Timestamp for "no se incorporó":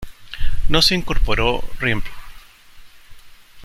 0.67-1.63